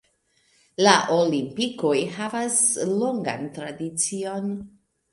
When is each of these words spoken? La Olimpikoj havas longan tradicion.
La 0.87 0.93
Olimpikoj 1.17 1.93
havas 2.17 2.59
longan 2.97 3.49
tradicion. 3.61 4.55